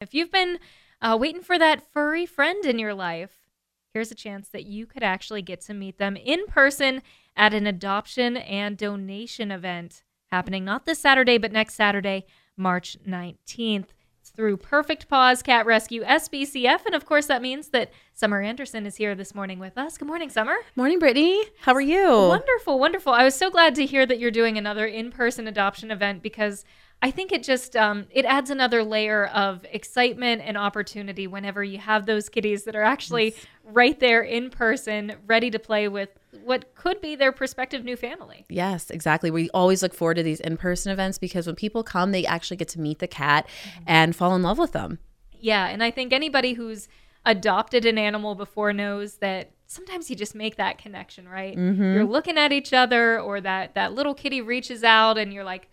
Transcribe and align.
If 0.00 0.14
you've 0.14 0.32
been 0.32 0.58
uh, 1.02 1.18
waiting 1.20 1.42
for 1.42 1.58
that 1.58 1.92
furry 1.92 2.24
friend 2.24 2.64
in 2.64 2.78
your 2.78 2.94
life, 2.94 3.50
here's 3.92 4.10
a 4.10 4.14
chance 4.14 4.48
that 4.48 4.64
you 4.64 4.86
could 4.86 5.02
actually 5.02 5.42
get 5.42 5.60
to 5.62 5.74
meet 5.74 5.98
them 5.98 6.16
in 6.16 6.46
person 6.46 7.02
at 7.36 7.52
an 7.52 7.66
adoption 7.66 8.38
and 8.38 8.78
donation 8.78 9.50
event 9.50 10.02
happening 10.30 10.64
not 10.64 10.86
this 10.86 10.98
Saturday, 10.98 11.36
but 11.36 11.52
next 11.52 11.74
Saturday, 11.74 12.24
March 12.56 12.96
19th. 13.06 13.88
It's 14.22 14.30
through 14.30 14.56
Perfect 14.56 15.06
Paws 15.06 15.42
Cat 15.42 15.66
Rescue 15.66 16.02
SBCF. 16.02 16.86
And 16.86 16.94
of 16.94 17.04
course, 17.04 17.26
that 17.26 17.42
means 17.42 17.68
that 17.68 17.92
Summer 18.14 18.40
Anderson 18.40 18.86
is 18.86 18.96
here 18.96 19.14
this 19.14 19.34
morning 19.34 19.58
with 19.58 19.76
us. 19.76 19.98
Good 19.98 20.08
morning, 20.08 20.30
Summer. 20.30 20.56
Morning, 20.76 20.98
Brittany. 20.98 21.42
How 21.60 21.74
are 21.74 21.80
you? 21.80 22.06
Wonderful, 22.06 22.78
wonderful. 22.78 23.12
I 23.12 23.24
was 23.24 23.34
so 23.34 23.50
glad 23.50 23.74
to 23.74 23.84
hear 23.84 24.06
that 24.06 24.18
you're 24.18 24.30
doing 24.30 24.56
another 24.56 24.86
in 24.86 25.10
person 25.10 25.46
adoption 25.46 25.90
event 25.90 26.22
because 26.22 26.64
I 27.02 27.10
think 27.10 27.32
it 27.32 27.42
just 27.42 27.76
um, 27.76 28.06
it 28.10 28.26
adds 28.26 28.50
another 28.50 28.84
layer 28.84 29.26
of 29.26 29.64
excitement 29.70 30.42
and 30.44 30.58
opportunity 30.58 31.26
whenever 31.26 31.64
you 31.64 31.78
have 31.78 32.04
those 32.04 32.28
kitties 32.28 32.64
that 32.64 32.76
are 32.76 32.82
actually 32.82 33.30
yes. 33.30 33.46
right 33.64 33.98
there 33.98 34.20
in 34.20 34.50
person, 34.50 35.14
ready 35.26 35.50
to 35.50 35.58
play 35.58 35.88
with 35.88 36.10
what 36.44 36.74
could 36.74 37.00
be 37.00 37.16
their 37.16 37.32
prospective 37.32 37.84
new 37.84 37.96
family. 37.96 38.44
Yes, 38.50 38.90
exactly. 38.90 39.30
We 39.30 39.48
always 39.50 39.82
look 39.82 39.94
forward 39.94 40.14
to 40.14 40.22
these 40.22 40.40
in 40.40 40.58
person 40.58 40.92
events 40.92 41.16
because 41.16 41.46
when 41.46 41.56
people 41.56 41.82
come, 41.82 42.12
they 42.12 42.26
actually 42.26 42.58
get 42.58 42.68
to 42.68 42.80
meet 42.80 42.98
the 42.98 43.08
cat 43.08 43.46
mm-hmm. 43.46 43.84
and 43.86 44.14
fall 44.14 44.34
in 44.34 44.42
love 44.42 44.58
with 44.58 44.72
them. 44.72 44.98
Yeah, 45.32 45.68
and 45.68 45.82
I 45.82 45.90
think 45.90 46.12
anybody 46.12 46.52
who's 46.52 46.86
adopted 47.24 47.86
an 47.86 47.96
animal 47.96 48.34
before 48.34 48.72
knows 48.72 49.16
that 49.16 49.52
sometimes 49.66 50.10
you 50.10 50.16
just 50.16 50.34
make 50.34 50.56
that 50.56 50.78
connection, 50.78 51.28
right? 51.28 51.56
Mm-hmm. 51.56 51.94
You're 51.94 52.04
looking 52.04 52.36
at 52.36 52.52
each 52.52 52.72
other, 52.72 53.20
or 53.20 53.40
that 53.40 53.74
that 53.74 53.94
little 53.94 54.14
kitty 54.14 54.42
reaches 54.42 54.84
out, 54.84 55.16
and 55.16 55.32
you're 55.32 55.44
like, 55.44 55.70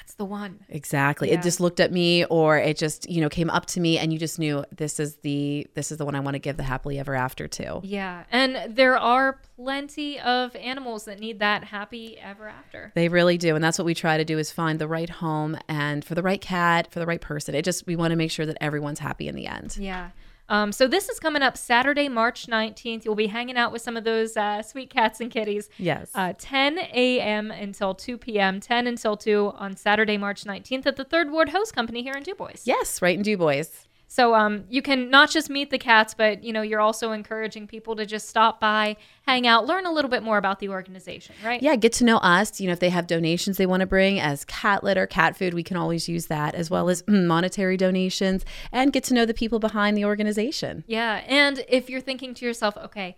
that's 0.00 0.14
the 0.14 0.24
one. 0.24 0.60
Exactly. 0.68 1.28
Yeah. 1.28 1.38
It 1.38 1.42
just 1.42 1.60
looked 1.60 1.80
at 1.80 1.92
me 1.92 2.24
or 2.26 2.58
it 2.58 2.76
just, 2.76 3.08
you 3.08 3.20
know, 3.20 3.28
came 3.28 3.50
up 3.50 3.66
to 3.66 3.80
me 3.80 3.98
and 3.98 4.12
you 4.12 4.18
just 4.18 4.38
knew 4.38 4.64
this 4.70 5.00
is 5.00 5.16
the 5.16 5.66
this 5.74 5.90
is 5.92 5.98
the 5.98 6.04
one 6.04 6.14
I 6.14 6.20
want 6.20 6.34
to 6.34 6.38
give 6.38 6.56
the 6.56 6.62
happily 6.62 6.98
ever 6.98 7.14
after 7.14 7.48
to. 7.48 7.80
Yeah. 7.82 8.24
And 8.30 8.76
there 8.76 8.96
are 8.96 9.40
plenty 9.56 10.20
of 10.20 10.54
animals 10.56 11.04
that 11.04 11.18
need 11.18 11.38
that 11.40 11.64
happy 11.64 12.18
ever 12.18 12.48
after. 12.48 12.92
They 12.94 13.08
really 13.08 13.38
do. 13.38 13.54
And 13.54 13.64
that's 13.64 13.78
what 13.78 13.86
we 13.86 13.94
try 13.94 14.16
to 14.16 14.24
do 14.24 14.38
is 14.38 14.50
find 14.50 14.78
the 14.78 14.88
right 14.88 15.10
home 15.10 15.58
and 15.68 16.04
for 16.04 16.14
the 16.14 16.22
right 16.22 16.40
cat, 16.40 16.92
for 16.92 16.98
the 16.98 17.06
right 17.06 17.20
person. 17.20 17.54
It 17.54 17.64
just 17.64 17.86
we 17.86 17.96
want 17.96 18.12
to 18.12 18.16
make 18.16 18.30
sure 18.30 18.46
that 18.46 18.56
everyone's 18.60 18.98
happy 18.98 19.28
in 19.28 19.34
the 19.34 19.46
end. 19.46 19.76
Yeah. 19.76 20.10
Um, 20.48 20.72
so 20.72 20.86
this 20.86 21.08
is 21.08 21.18
coming 21.18 21.42
up 21.42 21.56
Saturday, 21.56 22.08
March 22.08 22.46
19th. 22.46 23.04
You'll 23.04 23.14
be 23.14 23.26
hanging 23.26 23.56
out 23.56 23.72
with 23.72 23.82
some 23.82 23.96
of 23.96 24.04
those 24.04 24.36
uh, 24.36 24.62
sweet 24.62 24.90
cats 24.90 25.20
and 25.20 25.30
kitties. 25.30 25.68
Yes. 25.78 26.10
Uh, 26.14 26.34
10 26.38 26.78
a.m. 26.78 27.50
until 27.50 27.94
2 27.94 28.18
p.m., 28.18 28.60
10 28.60 28.86
until 28.86 29.16
2 29.16 29.52
on 29.56 29.76
Saturday, 29.76 30.16
March 30.16 30.44
19th 30.44 30.86
at 30.86 30.96
the 30.96 31.04
Third 31.04 31.30
Ward 31.30 31.50
Hose 31.50 31.72
Company 31.72 32.02
here 32.02 32.14
in 32.14 32.22
DuBois. 32.22 32.62
Yes, 32.64 33.02
right 33.02 33.16
in 33.16 33.22
DuBois. 33.22 33.86
So 34.08 34.34
um, 34.34 34.64
you 34.68 34.82
can 34.82 35.10
not 35.10 35.30
just 35.30 35.50
meet 35.50 35.70
the 35.70 35.78
cats, 35.78 36.14
but 36.14 36.44
you 36.44 36.52
know 36.52 36.62
you're 36.62 36.80
also 36.80 37.12
encouraging 37.12 37.66
people 37.66 37.96
to 37.96 38.06
just 38.06 38.28
stop 38.28 38.60
by, 38.60 38.96
hang 39.26 39.46
out, 39.46 39.66
learn 39.66 39.86
a 39.86 39.92
little 39.92 40.10
bit 40.10 40.22
more 40.22 40.38
about 40.38 40.60
the 40.60 40.68
organization, 40.68 41.34
right? 41.44 41.62
Yeah, 41.62 41.76
get 41.76 41.92
to 41.94 42.04
know 42.04 42.18
us. 42.18 42.60
You 42.60 42.68
know, 42.68 42.72
if 42.72 42.80
they 42.80 42.90
have 42.90 43.06
donations 43.06 43.56
they 43.56 43.66
want 43.66 43.80
to 43.80 43.86
bring 43.86 44.20
as 44.20 44.44
cat 44.44 44.84
litter, 44.84 45.06
cat 45.06 45.36
food, 45.36 45.54
we 45.54 45.62
can 45.62 45.76
always 45.76 46.08
use 46.08 46.26
that 46.26 46.54
as 46.54 46.70
well 46.70 46.88
as 46.88 47.02
monetary 47.08 47.76
donations, 47.76 48.44
and 48.72 48.92
get 48.92 49.04
to 49.04 49.14
know 49.14 49.26
the 49.26 49.34
people 49.34 49.58
behind 49.58 49.96
the 49.96 50.04
organization. 50.04 50.84
Yeah, 50.86 51.22
and 51.26 51.64
if 51.68 51.90
you're 51.90 52.00
thinking 52.00 52.34
to 52.34 52.44
yourself, 52.44 52.76
okay 52.76 53.16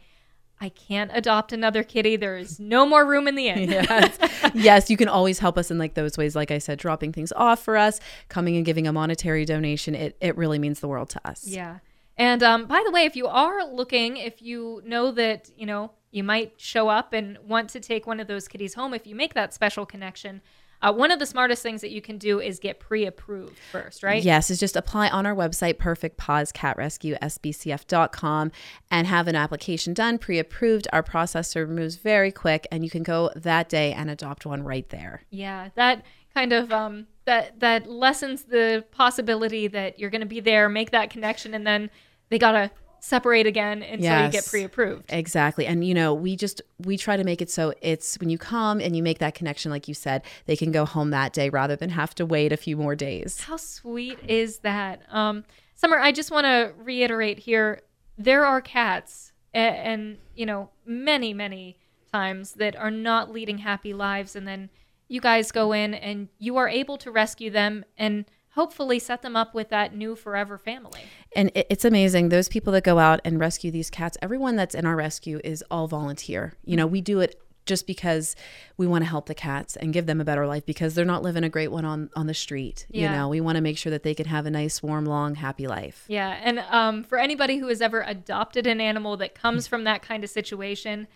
I 0.60 0.70
can't 0.70 1.10
adopt 1.14 1.52
another 1.52 1.82
kitty. 1.82 2.16
There 2.16 2.36
is 2.36 2.58
no 2.58 2.84
more 2.84 3.04
room 3.04 3.28
in 3.28 3.34
the 3.34 3.48
inn. 3.48 3.70
yes. 3.70 4.18
yes, 4.54 4.90
you 4.90 4.96
can 4.96 5.08
always 5.08 5.38
help 5.38 5.56
us 5.56 5.70
in 5.70 5.78
like 5.78 5.94
those 5.94 6.16
ways. 6.18 6.34
Like 6.34 6.50
I 6.50 6.58
said, 6.58 6.78
dropping 6.78 7.12
things 7.12 7.32
off 7.32 7.62
for 7.62 7.76
us, 7.76 8.00
coming 8.28 8.56
and 8.56 8.64
giving 8.64 8.86
a 8.86 8.92
monetary 8.92 9.44
donation. 9.44 9.94
It 9.94 10.16
it 10.20 10.36
really 10.36 10.58
means 10.58 10.80
the 10.80 10.88
world 10.88 11.10
to 11.10 11.28
us. 11.28 11.46
Yeah. 11.46 11.78
And 12.16 12.42
um, 12.42 12.66
by 12.66 12.82
the 12.84 12.90
way, 12.90 13.04
if 13.04 13.14
you 13.14 13.28
are 13.28 13.64
looking, 13.64 14.16
if 14.16 14.42
you 14.42 14.82
know 14.84 15.12
that 15.12 15.50
you 15.56 15.66
know 15.66 15.92
you 16.10 16.24
might 16.24 16.54
show 16.56 16.88
up 16.88 17.12
and 17.12 17.38
want 17.46 17.70
to 17.70 17.80
take 17.80 18.06
one 18.06 18.18
of 18.18 18.26
those 18.26 18.48
kitties 18.48 18.74
home, 18.74 18.94
if 18.94 19.06
you 19.06 19.14
make 19.14 19.34
that 19.34 19.54
special 19.54 19.86
connection, 19.86 20.40
uh, 20.80 20.92
one 20.92 21.10
of 21.10 21.18
the 21.18 21.26
smartest 21.26 21.62
things 21.62 21.80
that 21.80 21.90
you 21.90 22.00
can 22.00 22.18
do 22.18 22.40
is 22.40 22.58
get 22.58 22.78
pre-approved 22.78 23.58
first, 23.72 24.02
right? 24.02 24.22
Yes, 24.22 24.50
is 24.50 24.60
just 24.60 24.76
apply 24.76 25.08
on 25.08 25.26
our 25.26 25.34
website, 25.34 25.78
Perfect 25.78 26.16
Paws 26.16 26.52
Cat 26.52 26.76
Rescue, 26.76 27.16
SBCF.com, 27.20 28.52
and 28.90 29.06
have 29.06 29.26
an 29.26 29.34
application 29.34 29.92
done, 29.94 30.18
pre-approved. 30.18 30.86
Our 30.92 31.02
processor 31.02 31.68
moves 31.68 31.96
very 31.96 32.30
quick, 32.30 32.66
and 32.70 32.84
you 32.84 32.90
can 32.90 33.02
go 33.02 33.30
that 33.34 33.68
day 33.68 33.92
and 33.92 34.10
adopt 34.10 34.46
one 34.46 34.62
right 34.62 34.88
there. 34.88 35.22
Yeah, 35.30 35.70
that 35.74 36.04
kind 36.34 36.52
of 36.52 36.72
um, 36.72 37.06
that 37.24 37.58
that 37.60 37.90
lessens 37.90 38.44
the 38.44 38.84
possibility 38.92 39.66
that 39.68 39.98
you're 39.98 40.10
going 40.10 40.20
to 40.20 40.26
be 40.26 40.40
there, 40.40 40.68
make 40.68 40.92
that 40.92 41.10
connection, 41.10 41.54
and 41.54 41.66
then 41.66 41.90
they 42.28 42.38
gotta 42.38 42.70
separate 43.00 43.46
again 43.46 43.82
until 43.82 44.04
yes, 44.04 44.26
you 44.26 44.40
get 44.40 44.46
pre-approved. 44.46 45.04
Exactly. 45.08 45.66
And 45.66 45.84
you 45.84 45.94
know, 45.94 46.14
we 46.14 46.36
just 46.36 46.62
we 46.78 46.96
try 46.96 47.16
to 47.16 47.24
make 47.24 47.40
it 47.42 47.50
so 47.50 47.74
it's 47.80 48.18
when 48.18 48.30
you 48.30 48.38
come 48.38 48.80
and 48.80 48.96
you 48.96 49.02
make 49.02 49.18
that 49.18 49.34
connection 49.34 49.70
like 49.70 49.88
you 49.88 49.94
said, 49.94 50.22
they 50.46 50.56
can 50.56 50.72
go 50.72 50.84
home 50.84 51.10
that 51.10 51.32
day 51.32 51.48
rather 51.48 51.76
than 51.76 51.90
have 51.90 52.14
to 52.16 52.26
wait 52.26 52.52
a 52.52 52.56
few 52.56 52.76
more 52.76 52.94
days. 52.94 53.40
How 53.40 53.56
sweet 53.56 54.18
is 54.26 54.58
that? 54.58 55.02
Um 55.10 55.44
Summer, 55.74 55.98
I 55.98 56.10
just 56.10 56.32
want 56.32 56.44
to 56.44 56.72
reiterate 56.76 57.38
here 57.38 57.82
there 58.16 58.44
are 58.44 58.60
cats 58.60 59.32
and, 59.54 59.76
and 59.76 60.18
you 60.34 60.44
know, 60.44 60.70
many 60.84 61.32
many 61.32 61.78
times 62.12 62.52
that 62.54 62.74
are 62.76 62.90
not 62.90 63.30
leading 63.30 63.58
happy 63.58 63.94
lives 63.94 64.34
and 64.34 64.46
then 64.46 64.70
you 65.08 65.20
guys 65.20 65.52
go 65.52 65.72
in 65.72 65.94
and 65.94 66.28
you 66.38 66.56
are 66.56 66.68
able 66.68 66.98
to 66.98 67.10
rescue 67.10 67.50
them 67.50 67.84
and 67.96 68.24
hopefully 68.50 68.98
set 68.98 69.22
them 69.22 69.36
up 69.36 69.54
with 69.54 69.68
that 69.70 69.94
new 69.94 70.16
forever 70.16 70.58
family. 70.58 71.02
And 71.34 71.50
it's 71.54 71.84
amazing. 71.84 72.30
Those 72.30 72.48
people 72.48 72.72
that 72.72 72.84
go 72.84 72.98
out 72.98 73.20
and 73.24 73.38
rescue 73.38 73.70
these 73.70 73.90
cats, 73.90 74.16
everyone 74.22 74.56
that's 74.56 74.74
in 74.74 74.86
our 74.86 74.96
rescue 74.96 75.40
is 75.44 75.62
all 75.70 75.86
volunteer. 75.86 76.54
You 76.64 76.76
know, 76.76 76.86
we 76.86 77.00
do 77.00 77.20
it 77.20 77.40
just 77.68 77.86
because 77.86 78.34
we 78.78 78.86
want 78.86 79.04
to 79.04 79.08
help 79.08 79.26
the 79.26 79.34
cats 79.34 79.76
and 79.76 79.92
give 79.92 80.06
them 80.06 80.20
a 80.20 80.24
better 80.24 80.46
life 80.46 80.64
because 80.64 80.94
they're 80.94 81.04
not 81.04 81.22
living 81.22 81.44
a 81.44 81.48
great 81.50 81.70
one 81.70 81.84
on 81.84 82.08
on 82.16 82.26
the 82.26 82.32
street 82.32 82.86
yeah. 82.90 83.02
you 83.02 83.16
know 83.16 83.28
we 83.28 83.40
want 83.42 83.56
to 83.56 83.60
make 83.60 83.76
sure 83.76 83.90
that 83.90 84.02
they 84.02 84.14
can 84.14 84.24
have 84.24 84.46
a 84.46 84.50
nice 84.50 84.82
warm 84.82 85.04
long 85.04 85.34
happy 85.34 85.66
life 85.66 86.04
yeah 86.08 86.40
and 86.42 86.58
um, 86.70 87.04
for 87.04 87.18
anybody 87.18 87.58
who 87.58 87.68
has 87.68 87.82
ever 87.82 88.00
adopted 88.00 88.66
an 88.66 88.80
animal 88.80 89.18
that 89.18 89.34
comes 89.34 89.66
from 89.66 89.84
that 89.84 90.00
kind 90.00 90.24
of 90.24 90.30
situation 90.30 91.06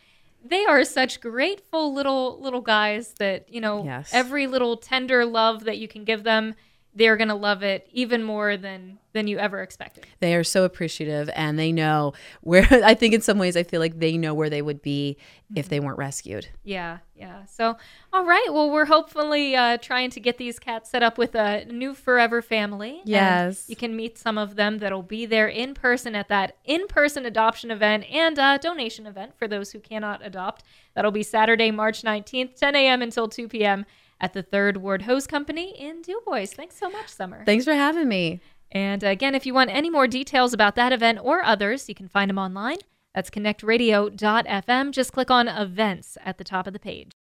they 0.45 0.65
are 0.67 0.85
such 0.85 1.21
grateful 1.21 1.93
little 1.95 2.39
little 2.41 2.61
guys 2.61 3.15
that 3.19 3.51
you 3.53 3.61
know 3.61 3.83
yes. 3.85 4.11
every 4.13 4.47
little 4.47 4.77
tender 4.77 5.25
love 5.25 5.65
that 5.65 5.79
you 5.79 5.89
can 5.89 6.05
give 6.05 6.23
them 6.23 6.55
they're 6.95 7.17
going 7.17 7.29
to 7.29 7.35
love 7.35 7.63
it 7.63 7.89
even 7.93 8.23
more 8.23 8.57
than 8.57 8.99
than 9.15 9.27
you 9.27 9.39
ever 9.39 9.61
expected. 9.61 10.07
They 10.21 10.35
are 10.35 10.45
so 10.45 10.65
appreciative 10.65 11.29
and 11.35 11.59
they 11.59 11.71
know 11.71 12.15
where 12.41 12.67
I 12.71 12.95
think 12.95 13.13
in 13.13 13.21
some 13.21 13.39
ways 13.39 13.59
I 13.59 13.63
feel 13.63 13.79
like 13.79 13.99
they 13.99 14.17
know 14.17 14.33
where 14.33 14.49
they 14.49 14.63
would 14.63 14.81
be 14.81 15.19
mm-hmm. 15.19 15.59
if 15.59 15.69
they 15.69 15.81
weren't 15.81 15.99
rescued. 15.99 16.49
Yeah, 16.65 16.99
yeah. 17.15 17.45
So, 17.45 17.77
all 18.13 18.25
right, 18.25 18.47
well 18.51 18.71
we're 18.71 18.87
hopefully 18.87 19.55
uh, 19.55 19.77
trying 19.79 20.11
to 20.11 20.21
get 20.21 20.39
these 20.39 20.59
cats 20.59 20.91
set 20.91 21.03
up 21.03 21.19
with 21.19 21.35
a 21.35 21.67
new 21.67 21.95
forever 21.95 22.41
family. 22.41 23.03
Yes. 23.05 23.69
you 23.69 23.77
can 23.77 23.95
meet 23.95 24.17
some 24.17 24.39
of 24.39 24.57
them 24.57 24.79
that'll 24.79 25.03
be 25.03 25.27
there 25.27 25.49
in 25.49 25.75
person 25.75 26.15
at 26.15 26.29
that 26.29 26.57
in-person 26.65 27.27
adoption 27.27 27.71
event 27.71 28.05
and 28.11 28.39
uh, 28.39 28.57
donation 28.59 29.07
event 29.07 29.37
for 29.37 29.47
those 29.47 29.73
who 29.73 29.79
cannot 29.79 30.25
adopt. 30.25 30.65
That'll 30.95 31.11
be 31.11 31.23
Saturday, 31.23 31.71
March 31.71 32.03
19th, 32.03 32.57
10 32.57 32.77
a.m. 32.77 33.03
until 33.03 33.29
2 33.29 33.49
p.m 33.49 33.85
at 34.23 34.33
the 34.33 34.43
Third 34.43 34.79
Ward 34.79 35.03
Hose 35.03 35.27
Company 35.27 35.75
in 35.79 36.01
DuBois. 36.01 36.47
Thanks 36.47 36.77
so 36.77 36.89
much, 36.89 37.09
Summer. 37.09 37.45
Thanks 37.45 37.65
for 37.67 37.75
having 37.75 38.09
me. 38.09 38.41
And 38.71 39.03
again, 39.03 39.35
if 39.35 39.45
you 39.45 39.53
want 39.53 39.71
any 39.71 39.91
more 39.91 40.07
details 40.07 40.55
about 40.55 40.77
that 40.77 40.93
event 40.93 41.19
or 41.23 41.43
others, 41.43 41.89
you 41.89 41.95
can 41.95 42.09
find 42.09 42.31
them 42.31 42.39
online. 42.39 42.79
That's 43.15 43.29
connectradio.fm. 43.29 44.93
Just 44.93 45.13
click 45.13 45.31
on 45.31 45.49
events 45.49 46.17
at 46.25 46.39
the 46.39 46.45
top 46.45 46.67
of 46.67 46.73
the 46.73 46.79
page. 46.79 47.13